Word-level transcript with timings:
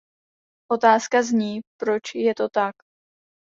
Otázka 0.71 1.23
zní, 1.23 1.59
proč 1.79 2.15
je 2.15 2.35
to 2.35 2.49
tak. 2.49 2.75